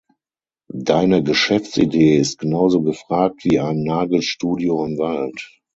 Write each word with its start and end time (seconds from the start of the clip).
Deine 0.73 1.21
Geschäftsidee 1.21 2.17
ist 2.17 2.39
genau 2.39 2.69
so 2.69 2.81
gefragt 2.81 3.43
wie 3.45 3.59
ein 3.59 3.83
Nagelstudio 3.83 4.83
im 4.83 4.97
Wald. 4.97 5.59